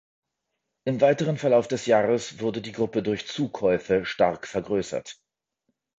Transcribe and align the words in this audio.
Im 0.83 0.99
weiteren 0.99 1.37
Verlauf 1.37 1.67
des 1.67 1.85
Jahres 1.85 2.39
wurde 2.39 2.59
die 2.63 2.71
Gruppe 2.71 3.03
durch 3.03 3.27
Zukäufe 3.27 4.03
stark 4.03 4.47
vergrößert. 4.47 5.19